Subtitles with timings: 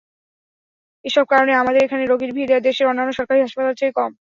[1.05, 4.11] এসব কারণে আমাদের এখানে রোগীর ভিড় দেশের অন্যান্য সরকারি হাসপাতালের চেয়ে কম।